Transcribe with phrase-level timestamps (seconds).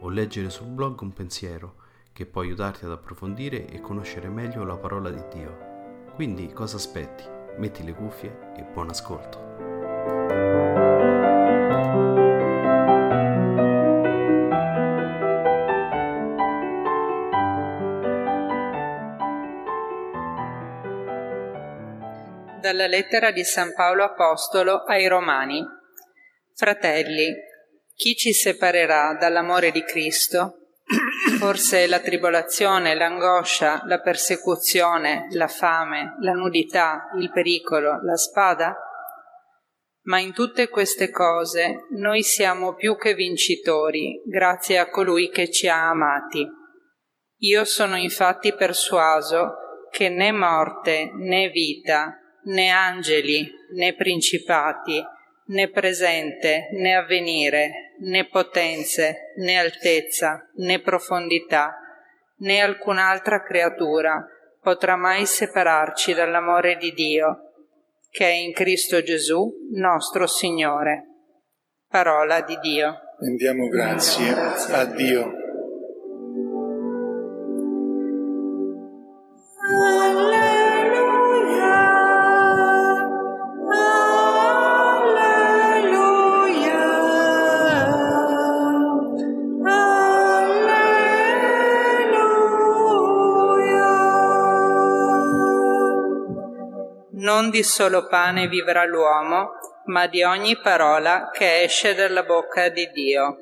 [0.00, 4.76] o leggere sul blog un pensiero che può aiutarti ad approfondire e conoscere meglio la
[4.76, 6.04] parola di Dio.
[6.14, 7.24] Quindi cosa aspetti?
[7.58, 9.44] Metti le cuffie e buon ascolto.
[22.60, 25.62] Dalla lettera di San Paolo Apostolo ai Romani.
[26.54, 27.32] Fratelli,
[27.96, 30.58] chi ci separerà dall'amore di Cristo?
[31.38, 38.76] Forse la tribolazione, l'angoscia, la persecuzione, la fame, la nudità, il pericolo, la spada?
[40.02, 45.66] Ma in tutte queste cose noi siamo più che vincitori, grazie a colui che ci
[45.66, 46.46] ha amati.
[47.38, 49.54] Io sono infatti persuaso
[49.90, 55.02] che né morte né vita, né angeli né principati,
[55.48, 61.74] né presente né avvenire, né potenze, né altezza, né profondità,
[62.40, 64.26] né alcun'altra creatura
[64.60, 67.52] potrà mai separarci dall'amore di Dio,
[68.10, 71.04] che è in Cristo Gesù, nostro Signore.
[71.88, 72.98] Parola di Dio.
[73.20, 75.45] Rendiamo grazie a Dio.
[97.46, 99.50] Non di solo pane vivrà l'uomo,
[99.84, 103.36] ma di ogni parola che esce dalla bocca di Dio.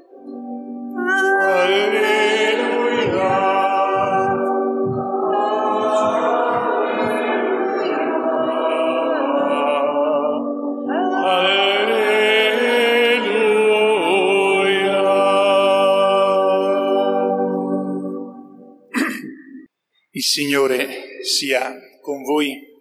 [20.10, 21.72] Il Signore sia
[22.02, 22.73] con voi.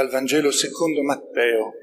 [0.00, 1.74] Dal Vangelo secondo Matteo.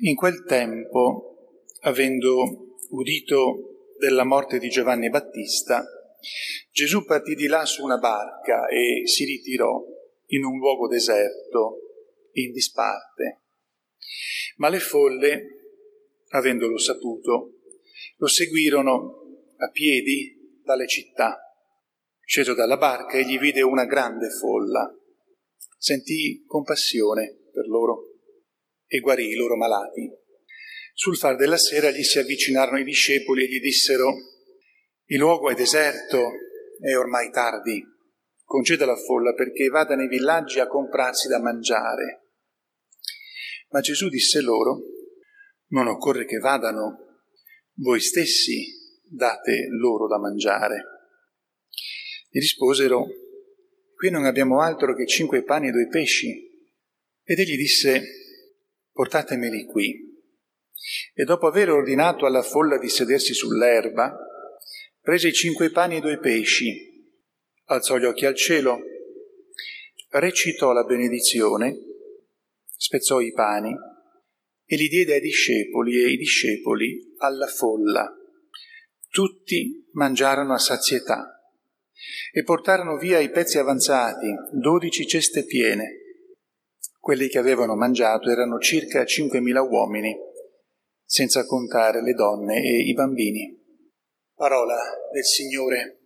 [0.00, 5.86] In quel tempo, avendo udito della morte di Giovanni Battista,
[6.72, 9.80] Gesù partì di là su una barca e si ritirò
[10.30, 11.78] in un luogo deserto,
[12.32, 13.42] in disparte.
[14.56, 15.42] Ma le folle,
[16.30, 17.52] avendolo saputo,
[18.16, 21.38] lo seguirono a piedi dalle città.
[22.24, 24.92] Sceso dalla barca, egli vide una grande folla.
[25.80, 28.18] Sentì compassione per loro
[28.86, 30.10] e guarì i loro malati.
[30.92, 34.12] Sul far della sera gli si avvicinarono i discepoli e gli dissero,
[35.04, 36.32] il luogo è deserto,
[36.80, 37.80] è ormai tardi,
[38.42, 42.24] conceda la folla perché vada nei villaggi a comprarsi da mangiare.
[43.68, 44.80] Ma Gesù disse loro,
[45.68, 47.20] non occorre che vadano,
[47.74, 48.66] voi stessi
[49.04, 50.84] date loro da mangiare.
[52.30, 53.06] Gli risposero,
[53.98, 56.48] qui non abbiamo altro che cinque pani e due pesci.
[57.24, 58.00] Ed egli disse,
[58.92, 59.92] portatemeli qui.
[61.12, 64.16] E dopo aver ordinato alla folla di sedersi sull'erba,
[65.00, 67.12] prese i cinque pani e due pesci,
[67.64, 68.78] alzò gli occhi al cielo,
[70.10, 71.76] recitò la benedizione,
[72.76, 73.74] spezzò i pani
[74.64, 78.16] e li diede ai discepoli e i discepoli alla folla.
[79.08, 81.37] Tutti mangiarono a sazietà
[82.32, 85.96] e portarono via i pezzi avanzati, dodici ceste piene.
[86.98, 90.16] Quelli che avevano mangiato erano circa 5.000 uomini,
[91.04, 93.56] senza contare le donne e i bambini.
[94.34, 94.76] Parola
[95.12, 95.98] del Signore.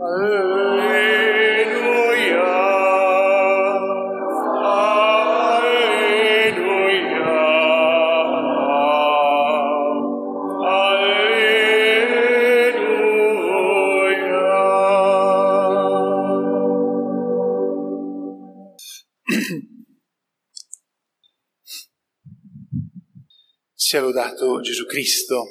[0.00, 0.57] Alleluia.
[23.88, 25.44] Sia lodato Gesù Cristo.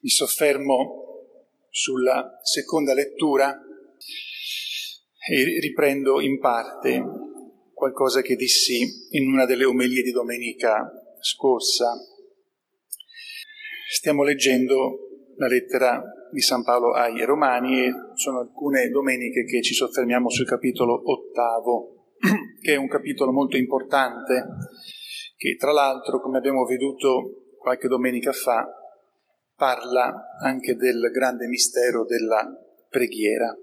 [0.00, 1.26] Mi soffermo
[1.68, 3.54] sulla seconda lettura
[5.28, 7.04] e riprendo in parte
[7.74, 10.90] qualcosa che dissi in una delle omelie di domenica
[11.20, 11.92] scorsa.
[13.90, 16.02] Stiamo leggendo la lettera
[16.32, 22.14] di San Paolo ai Romani e sono alcune domeniche che ci soffermiamo sul capitolo ottavo,
[22.62, 24.42] che è un capitolo molto importante,
[25.36, 28.68] che tra l'altro, come abbiamo veduto qualche domenica fa,
[29.54, 32.44] parla anche del grande mistero della
[32.88, 33.56] preghiera.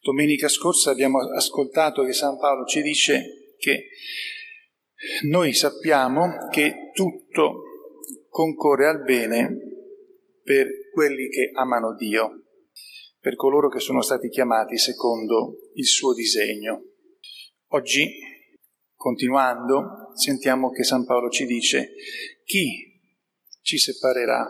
[0.00, 3.88] Domenica scorsa abbiamo ascoltato che San Paolo ci dice che
[5.28, 7.62] noi sappiamo che tutto
[8.28, 9.56] concorre al bene
[10.44, 12.44] per quelli che amano Dio,
[13.18, 16.84] per coloro che sono stati chiamati secondo il suo disegno.
[17.72, 18.08] Oggi,
[18.94, 21.94] continuando, sentiamo che San Paolo ci dice
[22.44, 22.87] chi
[23.68, 24.48] ci separerà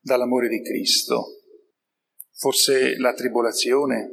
[0.00, 1.42] dall'amore di Cristo?
[2.32, 4.10] Forse la tribolazione,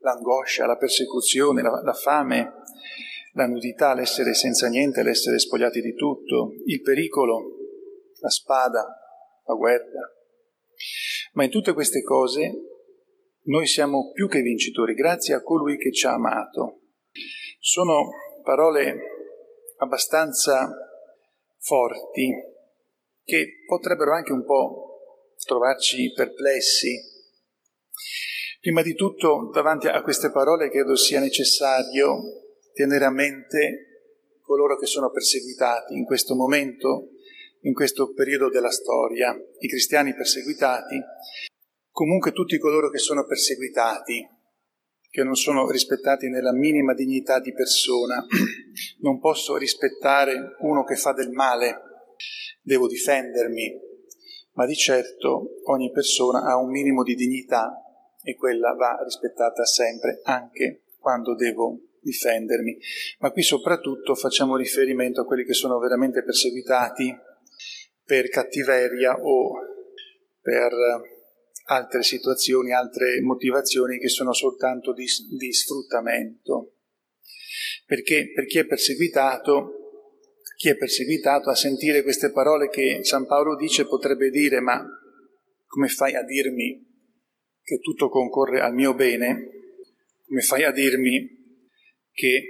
[0.00, 2.54] l'angoscia, la persecuzione, la, la fame,
[3.34, 7.56] la nudità, l'essere senza niente, l'essere spogliati di tutto, il pericolo,
[8.18, 8.84] la spada,
[9.44, 10.12] la guerra.
[11.34, 12.50] Ma in tutte queste cose
[13.42, 16.80] noi siamo più che vincitori grazie a colui che ci ha amato.
[17.60, 18.08] Sono
[18.42, 18.98] parole
[19.76, 20.68] abbastanza
[21.60, 22.54] forti
[23.26, 25.00] che potrebbero anche un po'
[25.44, 27.14] trovarci perplessi
[28.66, 32.18] Prima di tutto, davanti a queste parole, credo sia necessario
[32.72, 37.10] tenere a mente coloro che sono perseguitati in questo momento,
[37.60, 41.00] in questo periodo della storia, i cristiani perseguitati,
[41.92, 44.28] comunque tutti coloro che sono perseguitati,
[45.10, 48.20] che non sono rispettati nella minima dignità di persona.
[48.98, 51.95] Non posso rispettare uno che fa del male,
[52.62, 53.80] devo difendermi,
[54.52, 57.80] ma di certo ogni persona ha un minimo di dignità
[58.22, 62.78] e quella va rispettata sempre anche quando devo difendermi.
[63.18, 67.14] Ma qui soprattutto facciamo riferimento a quelli che sono veramente perseguitati
[68.04, 69.52] per cattiveria o
[70.40, 70.72] per
[71.66, 76.74] altre situazioni, altre motivazioni che sono soltanto di, di sfruttamento.
[77.84, 79.85] Perché per chi è perseguitato,
[80.56, 84.84] chi è perseguitato a sentire queste parole che San Paolo dice potrebbe dire ma
[85.66, 86.82] come fai a dirmi
[87.62, 89.50] che tutto concorre al mio bene,
[90.26, 91.28] come fai a dirmi
[92.12, 92.42] che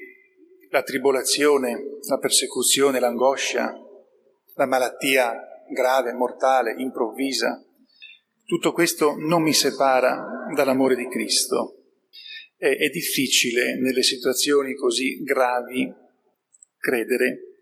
[0.71, 3.75] la tribolazione, la persecuzione, l'angoscia,
[4.55, 5.35] la malattia
[5.73, 7.61] grave, mortale, improvvisa,
[8.45, 11.75] tutto questo non mi separa dall'amore di Cristo.
[12.57, 15.93] È, è difficile nelle situazioni così gravi
[16.79, 17.56] credere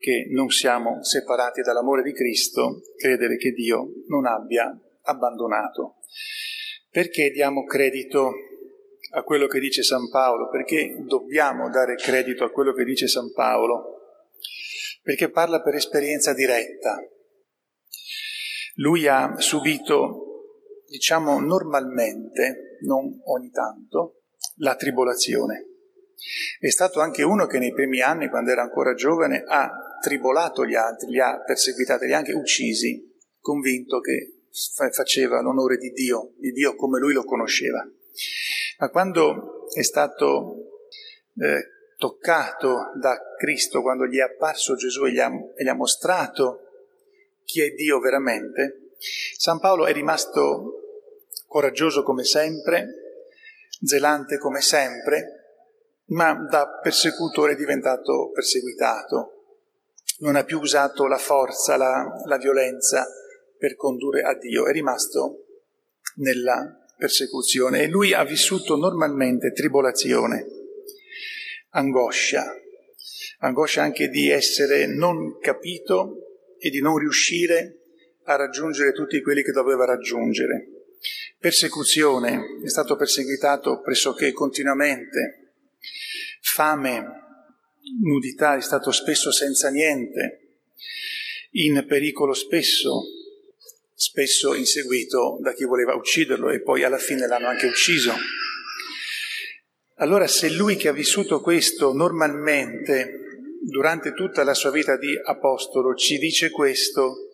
[0.00, 5.96] che non siamo separati dall'amore di Cristo, credere che Dio non abbia abbandonato.
[6.88, 8.32] Perché diamo credito
[9.12, 10.48] a quello che dice San Paolo?
[10.48, 13.98] Perché dobbiamo dare credito a quello che dice San Paolo?
[15.02, 16.98] Perché parla per esperienza diretta.
[18.76, 24.22] Lui ha subito, diciamo normalmente, non ogni tanto,
[24.56, 25.66] la tribolazione.
[26.58, 30.74] È stato anche uno che nei primi anni, quando era ancora giovane, ha tribolato gli
[30.74, 33.08] altri, li ha perseguitati, li ha anche uccisi,
[33.40, 34.34] convinto che
[34.92, 37.86] faceva l'onore di Dio, di Dio come lui lo conosceva.
[38.78, 40.82] Ma quando è stato
[41.36, 45.74] eh, toccato da Cristo, quando gli è apparso Gesù e gli, ha, e gli ha
[45.74, 46.62] mostrato
[47.44, 48.94] chi è Dio veramente,
[49.36, 50.80] San Paolo è rimasto
[51.46, 52.86] coraggioso come sempre,
[53.82, 55.40] zelante come sempre,
[56.06, 59.39] ma da persecutore è diventato perseguitato.
[60.20, 63.06] Non ha più usato la forza, la, la violenza,
[63.58, 65.44] per condurre a Dio, è rimasto
[66.16, 70.46] nella persecuzione e lui ha vissuto normalmente tribolazione,
[71.70, 72.54] angoscia,
[73.40, 77.78] angoscia anche di essere non capito e di non riuscire
[78.24, 80.68] a raggiungere tutti quelli che doveva raggiungere.
[81.38, 85.54] Persecuzione, è stato perseguitato pressoché continuamente,
[86.40, 87.29] fame,
[88.00, 90.58] nudità, è stato spesso senza niente,
[91.52, 93.02] in pericolo spesso,
[93.94, 98.14] spesso inseguito da chi voleva ucciderlo e poi alla fine l'hanno anche ucciso.
[99.96, 103.18] Allora se lui che ha vissuto questo normalmente
[103.62, 107.28] durante tutta la sua vita di apostolo ci dice questo,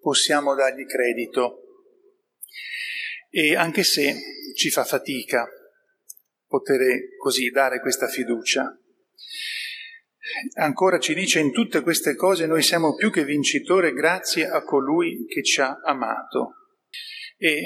[0.00, 1.58] possiamo dargli credito.
[3.30, 4.14] E anche se
[4.56, 5.48] ci fa fatica
[6.46, 8.76] poter così dare questa fiducia,
[10.54, 15.26] ancora ci dice in tutte queste cose noi siamo più che vincitori grazie a colui
[15.26, 16.54] che ci ha amato.
[17.36, 17.64] E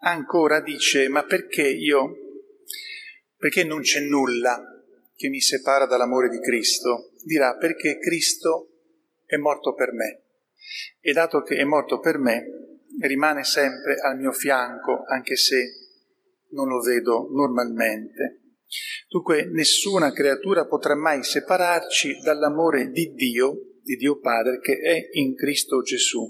[0.00, 2.16] ancora dice, ma perché io,
[3.36, 4.60] perché non c'è nulla
[5.14, 7.12] che mi separa dall'amore di Cristo?
[7.24, 8.70] Dirà, perché Cristo
[9.24, 10.22] è morto per me.
[11.00, 12.44] E dato che è morto per me,
[13.00, 15.82] rimane sempre al mio fianco, anche se
[16.50, 18.41] non lo vedo normalmente.
[19.08, 25.34] Dunque nessuna creatura potrà mai separarci dall'amore di Dio, di Dio Padre, che è in
[25.34, 26.24] Cristo Gesù.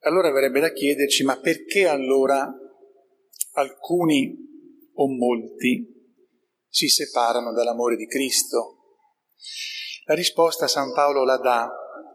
[0.00, 2.48] Allora verrebbe da chiederci, ma perché allora
[3.52, 4.36] alcuni
[4.94, 5.86] o molti
[6.68, 8.96] si separano dall'amore di Cristo?
[10.04, 11.68] La risposta San Paolo la dà,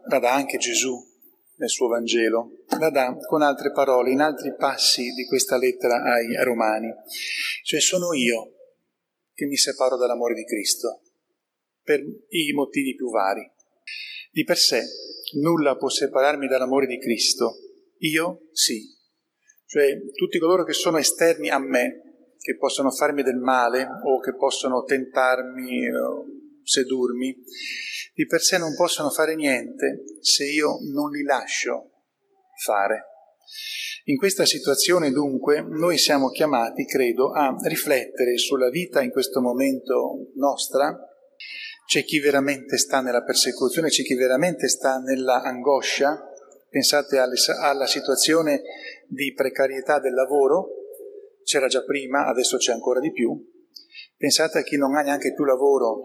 [0.08, 1.12] la dà anche Gesù
[1.56, 6.34] nel suo Vangelo, la dà con altre parole, in altri passi di questa lettera ai
[6.42, 6.92] Romani.
[7.62, 8.52] Cioè sono io
[9.32, 11.02] che mi separo dall'amore di Cristo,
[11.82, 13.48] per i motivi più vari.
[14.30, 14.82] Di per sé
[15.40, 17.54] nulla può separarmi dall'amore di Cristo,
[17.98, 18.92] io sì.
[19.66, 24.34] Cioè tutti coloro che sono esterni a me, che possono farmi del male o che
[24.34, 25.88] possono tentarmi,
[26.64, 27.36] sedurmi,
[28.14, 31.90] di per sé non possono fare niente se io non li lascio
[32.64, 33.04] fare.
[34.04, 40.30] In questa situazione dunque noi siamo chiamati, credo, a riflettere sulla vita in questo momento
[40.34, 40.98] nostra.
[41.86, 46.28] C'è chi veramente sta nella persecuzione, c'è chi veramente sta nella angoscia,
[46.74, 48.62] Pensate alle, alla situazione
[49.06, 50.70] di precarietà del lavoro,
[51.44, 53.32] c'era già prima, adesso c'è ancora di più.
[54.16, 56.00] Pensate a chi non ha neanche più lavoro,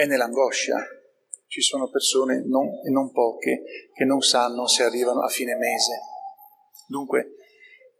[0.00, 0.78] è nell'angoscia.
[1.46, 5.98] Ci sono persone, non, non poche, che non sanno se arrivano a fine mese.
[6.86, 7.34] Dunque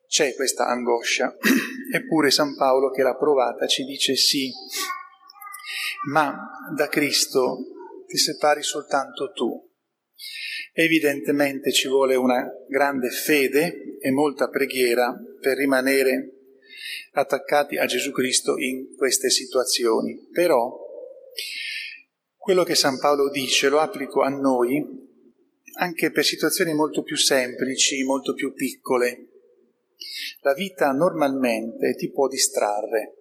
[0.07, 1.37] c'è questa angoscia.
[1.92, 4.50] Eppure San Paolo che l'ha provata ci dice sì,
[6.11, 6.35] ma
[6.75, 7.59] da Cristo
[8.07, 9.69] ti separi soltanto tu.
[10.73, 16.37] Evidentemente ci vuole una grande fede e molta preghiera per rimanere
[17.12, 20.28] attaccati a Gesù Cristo in queste situazioni.
[20.33, 20.88] Però
[22.40, 24.82] quello che San Paolo dice lo applico a noi
[25.75, 29.28] anche per situazioni molto più semplici, molto più piccole.
[30.40, 33.14] La vita normalmente ti può distrarre,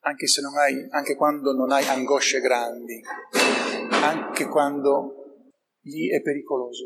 [0.00, 0.26] anche,
[0.58, 3.00] hai, anche quando non hai angosce grandi,
[4.02, 5.46] anche quando
[5.84, 6.84] lì è pericoloso,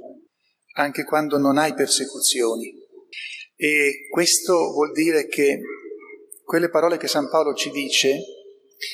[0.77, 2.73] anche quando non hai persecuzioni.
[3.57, 5.61] E questo vuol dire che
[6.45, 8.21] quelle parole che San Paolo ci dice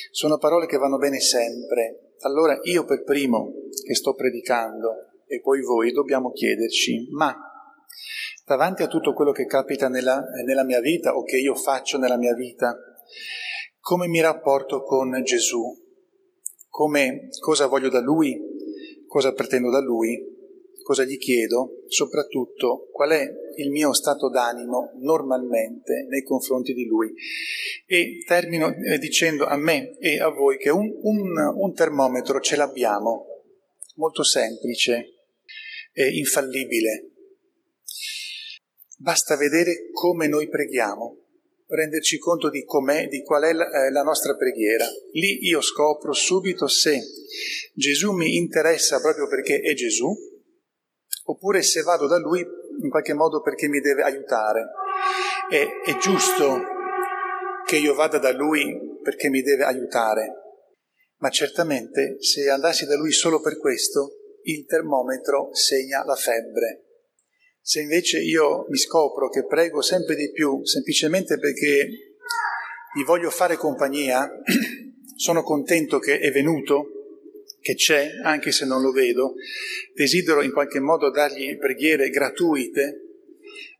[0.09, 2.04] sono parole che vanno bene sempre.
[2.25, 3.53] Allora io per primo
[3.85, 7.35] che sto predicando e poi voi dobbiamo chiederci, ma
[8.45, 12.17] davanti a tutto quello che capita nella, nella mia vita o che io faccio nella
[12.17, 12.75] mia vita,
[13.79, 15.63] come mi rapporto con Gesù?
[16.67, 18.53] Come, cosa voglio da Lui?
[19.15, 20.21] cosa pretendo da lui,
[20.85, 23.27] cosa gli chiedo, soprattutto qual è
[23.57, 27.11] il mio stato d'animo normalmente nei confronti di lui.
[27.87, 32.55] E termino eh, dicendo a me e a voi che un, un, un termometro ce
[32.55, 33.25] l'abbiamo,
[33.95, 35.13] molto semplice
[35.91, 37.09] e infallibile.
[38.99, 41.21] Basta vedere come noi preghiamo
[41.67, 44.85] renderci conto di com'è, di qual è la, eh, la nostra preghiera.
[45.13, 47.01] Lì io scopro subito se
[47.73, 50.15] Gesù mi interessa proprio perché è Gesù,
[51.25, 52.45] oppure se vado da Lui
[52.81, 54.67] in qualche modo perché mi deve aiutare.
[55.49, 56.61] È, è giusto
[57.65, 60.33] che io vada da Lui perché mi deve aiutare,
[61.17, 64.13] ma certamente se andassi da Lui solo per questo,
[64.43, 66.81] il termometro segna la febbre.
[67.61, 71.87] Se invece io mi scopro che prego sempre di più semplicemente perché
[72.95, 74.29] gli voglio fare compagnia,
[75.17, 76.94] sono contento che è venuto,
[77.65, 79.33] che c'è, anche se non lo vedo,
[79.95, 83.01] desidero in qualche modo dargli preghiere gratuite,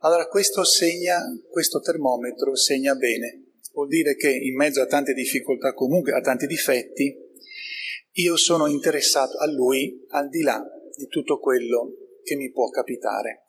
[0.00, 3.44] allora questo segna, questo termometro segna bene.
[3.72, 7.16] Vuol dire che in mezzo a tante difficoltà, comunque a tanti difetti,
[8.14, 10.60] io sono interessato a lui al di là
[10.96, 11.92] di tutto quello
[12.24, 13.44] che mi può capitare.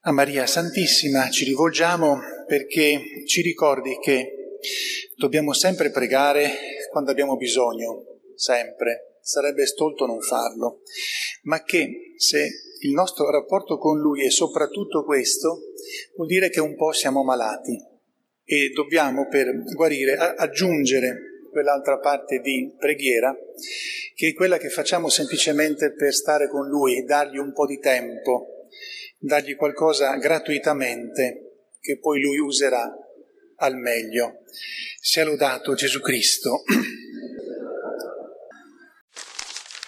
[0.00, 4.58] A Maria Santissima ci rivolgiamo perché ci ricordi che
[5.16, 6.50] dobbiamo sempre pregare
[6.90, 10.82] quando abbiamo bisogno, sempre, sarebbe stolto non farlo,
[11.42, 12.48] ma che se
[12.80, 15.72] il nostro rapporto con Lui è soprattutto questo,
[16.16, 17.76] vuol dire che un po' siamo malati
[18.44, 23.36] e dobbiamo per guarire aggiungere quell'altra parte di preghiera,
[24.14, 28.68] che è quella che facciamo semplicemente per stare con Lui, dargli un po' di tempo,
[29.18, 32.88] dargli qualcosa gratuitamente che poi Lui userà
[33.56, 34.44] al meglio.
[35.00, 36.62] Sia lodato Gesù Cristo.